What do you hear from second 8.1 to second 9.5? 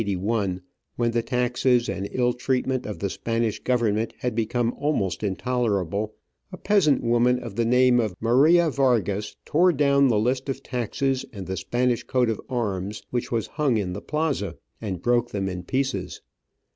Maria Vargas